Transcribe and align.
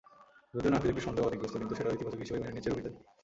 যদিও 0.55 0.71
নাফিস 0.73 0.89
একটু 0.91 1.03
সন্দেহ 1.07 1.23
বাতিকগ্রস্ত 1.25 1.55
কিন্তু 1.61 1.73
সেটাও 1.77 1.95
ইতিবাচক 1.95 2.19
হিসেবেই 2.23 2.41
মেনে 2.41 2.53
নিয়েছে 2.53 2.69
রুবিতা। 2.69 2.89